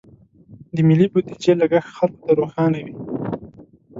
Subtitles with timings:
[0.75, 2.95] د ملي بودیجې لګښت خلکو ته روښانه وي.